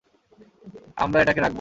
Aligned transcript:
আমরা 0.97 1.17
এটাকে 1.21 1.41
রাখবো। 1.41 1.49